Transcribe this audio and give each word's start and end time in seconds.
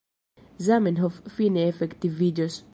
Zamenhof 0.67 1.21
fine 1.37 1.67
efektiviĝos. 1.75 2.61